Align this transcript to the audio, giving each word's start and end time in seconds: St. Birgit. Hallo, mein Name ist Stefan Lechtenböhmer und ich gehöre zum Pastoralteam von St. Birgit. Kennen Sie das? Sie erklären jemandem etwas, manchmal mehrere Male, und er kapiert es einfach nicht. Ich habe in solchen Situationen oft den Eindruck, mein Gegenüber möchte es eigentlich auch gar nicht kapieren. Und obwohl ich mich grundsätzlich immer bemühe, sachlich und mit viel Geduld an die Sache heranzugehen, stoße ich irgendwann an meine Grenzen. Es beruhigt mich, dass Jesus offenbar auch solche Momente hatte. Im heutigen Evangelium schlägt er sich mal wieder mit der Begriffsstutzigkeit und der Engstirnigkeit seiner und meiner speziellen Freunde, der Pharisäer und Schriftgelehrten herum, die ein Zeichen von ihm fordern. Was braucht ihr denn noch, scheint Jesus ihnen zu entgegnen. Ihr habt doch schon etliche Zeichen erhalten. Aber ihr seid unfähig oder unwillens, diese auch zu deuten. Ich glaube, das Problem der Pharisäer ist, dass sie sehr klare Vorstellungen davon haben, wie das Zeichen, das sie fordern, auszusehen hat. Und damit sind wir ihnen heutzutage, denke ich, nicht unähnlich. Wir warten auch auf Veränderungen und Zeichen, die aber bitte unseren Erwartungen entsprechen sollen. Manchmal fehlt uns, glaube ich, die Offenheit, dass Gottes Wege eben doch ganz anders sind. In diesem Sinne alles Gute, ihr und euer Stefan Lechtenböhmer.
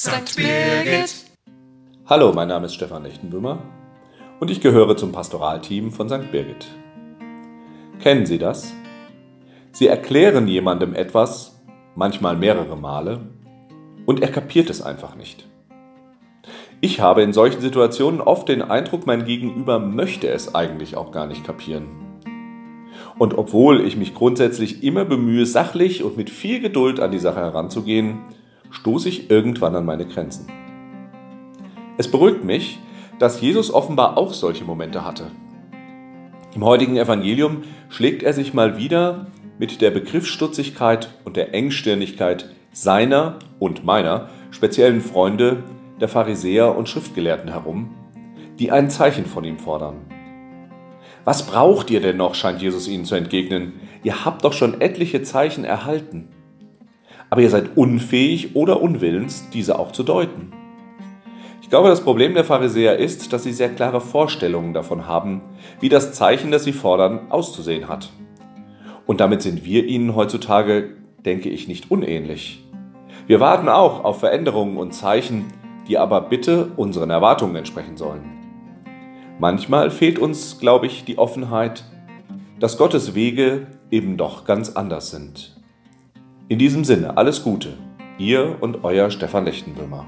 St. 0.00 0.36
Birgit. 0.36 1.24
Hallo, 2.06 2.32
mein 2.32 2.46
Name 2.46 2.66
ist 2.66 2.74
Stefan 2.74 3.02
Lechtenböhmer 3.02 3.58
und 4.38 4.48
ich 4.48 4.60
gehöre 4.60 4.96
zum 4.96 5.10
Pastoralteam 5.10 5.90
von 5.90 6.08
St. 6.08 6.30
Birgit. 6.30 6.68
Kennen 7.98 8.24
Sie 8.24 8.38
das? 8.38 8.72
Sie 9.72 9.88
erklären 9.88 10.46
jemandem 10.46 10.94
etwas, 10.94 11.60
manchmal 11.96 12.36
mehrere 12.36 12.76
Male, 12.76 13.22
und 14.06 14.22
er 14.22 14.30
kapiert 14.30 14.70
es 14.70 14.82
einfach 14.82 15.16
nicht. 15.16 15.48
Ich 16.80 17.00
habe 17.00 17.22
in 17.22 17.32
solchen 17.32 17.60
Situationen 17.60 18.20
oft 18.20 18.48
den 18.48 18.62
Eindruck, 18.62 19.04
mein 19.04 19.24
Gegenüber 19.24 19.80
möchte 19.80 20.28
es 20.28 20.54
eigentlich 20.54 20.96
auch 20.96 21.10
gar 21.10 21.26
nicht 21.26 21.42
kapieren. 21.42 21.88
Und 23.18 23.36
obwohl 23.36 23.84
ich 23.84 23.96
mich 23.96 24.14
grundsätzlich 24.14 24.84
immer 24.84 25.04
bemühe, 25.04 25.44
sachlich 25.44 26.04
und 26.04 26.16
mit 26.16 26.30
viel 26.30 26.60
Geduld 26.60 27.00
an 27.00 27.10
die 27.10 27.18
Sache 27.18 27.40
heranzugehen, 27.40 28.20
stoße 28.70 29.08
ich 29.08 29.30
irgendwann 29.30 29.74
an 29.76 29.84
meine 29.84 30.06
Grenzen. 30.06 30.46
Es 31.96 32.10
beruhigt 32.10 32.44
mich, 32.44 32.78
dass 33.18 33.40
Jesus 33.40 33.72
offenbar 33.72 34.16
auch 34.16 34.32
solche 34.32 34.64
Momente 34.64 35.04
hatte. 35.04 35.30
Im 36.54 36.64
heutigen 36.64 36.96
Evangelium 36.96 37.62
schlägt 37.88 38.22
er 38.22 38.32
sich 38.32 38.54
mal 38.54 38.78
wieder 38.78 39.26
mit 39.58 39.80
der 39.80 39.90
Begriffsstutzigkeit 39.90 41.10
und 41.24 41.36
der 41.36 41.54
Engstirnigkeit 41.54 42.48
seiner 42.72 43.38
und 43.58 43.84
meiner 43.84 44.28
speziellen 44.50 45.00
Freunde, 45.00 45.64
der 46.00 46.08
Pharisäer 46.08 46.76
und 46.76 46.88
Schriftgelehrten 46.88 47.50
herum, 47.50 47.90
die 48.58 48.70
ein 48.70 48.90
Zeichen 48.90 49.26
von 49.26 49.44
ihm 49.44 49.58
fordern. 49.58 49.96
Was 51.24 51.46
braucht 51.46 51.90
ihr 51.90 52.00
denn 52.00 52.16
noch, 52.16 52.34
scheint 52.34 52.62
Jesus 52.62 52.88
ihnen 52.88 53.04
zu 53.04 53.14
entgegnen. 53.14 53.74
Ihr 54.02 54.24
habt 54.24 54.44
doch 54.44 54.52
schon 54.52 54.80
etliche 54.80 55.22
Zeichen 55.22 55.64
erhalten. 55.64 56.28
Aber 57.30 57.42
ihr 57.42 57.50
seid 57.50 57.76
unfähig 57.76 58.56
oder 58.56 58.80
unwillens, 58.80 59.50
diese 59.50 59.78
auch 59.78 59.92
zu 59.92 60.02
deuten. 60.02 60.52
Ich 61.68 61.70
glaube, 61.70 61.88
das 61.88 62.00
Problem 62.00 62.32
der 62.32 62.44
Pharisäer 62.44 62.96
ist, 62.96 63.32
dass 63.32 63.42
sie 63.42 63.52
sehr 63.52 63.68
klare 63.68 64.00
Vorstellungen 64.00 64.72
davon 64.72 65.06
haben, 65.06 65.42
wie 65.80 65.90
das 65.90 66.12
Zeichen, 66.12 66.50
das 66.50 66.64
sie 66.64 66.72
fordern, 66.72 67.30
auszusehen 67.30 67.88
hat. 67.88 68.10
Und 69.04 69.20
damit 69.20 69.42
sind 69.42 69.66
wir 69.66 69.84
ihnen 69.84 70.14
heutzutage, 70.14 70.94
denke 71.26 71.50
ich, 71.50 71.68
nicht 71.68 71.90
unähnlich. 71.90 72.64
Wir 73.26 73.40
warten 73.40 73.68
auch 73.68 74.02
auf 74.02 74.20
Veränderungen 74.20 74.78
und 74.78 74.94
Zeichen, 74.94 75.44
die 75.88 75.98
aber 75.98 76.22
bitte 76.22 76.70
unseren 76.76 77.10
Erwartungen 77.10 77.56
entsprechen 77.56 77.98
sollen. 77.98 78.22
Manchmal 79.38 79.90
fehlt 79.90 80.18
uns, 80.18 80.58
glaube 80.58 80.86
ich, 80.86 81.04
die 81.04 81.18
Offenheit, 81.18 81.84
dass 82.58 82.78
Gottes 82.78 83.14
Wege 83.14 83.66
eben 83.90 84.16
doch 84.16 84.46
ganz 84.46 84.70
anders 84.70 85.10
sind. 85.10 85.57
In 86.50 86.58
diesem 86.58 86.82
Sinne 86.82 87.18
alles 87.18 87.42
Gute, 87.42 87.74
ihr 88.18 88.56
und 88.62 88.82
euer 88.82 89.10
Stefan 89.10 89.44
Lechtenböhmer. 89.44 90.06